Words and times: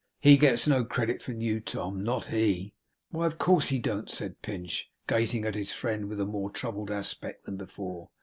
HE 0.21 0.37
gets 0.37 0.65
no 0.67 0.83
credit 0.83 1.21
from 1.21 1.41
you, 1.41 1.59
Tom, 1.59 2.03
not 2.03 2.25
he.' 2.25 2.73
'Why, 3.11 3.27
of 3.27 3.37
course 3.37 3.67
he 3.67 3.77
don't,' 3.77 4.09
said 4.09 4.41
Pinch, 4.41 4.89
gazing 5.05 5.45
at 5.45 5.53
his 5.53 5.71
friend 5.71 6.09
with 6.09 6.19
a 6.19 6.25
more 6.25 6.49
troubled 6.49 6.89
aspect 6.89 7.43
than 7.43 7.55
before. 7.55 8.09